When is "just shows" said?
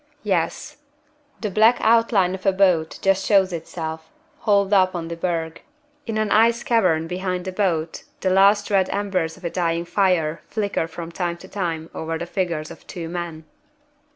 3.03-3.53